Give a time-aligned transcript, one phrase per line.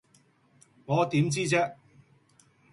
[0.87, 1.75] 我點知啫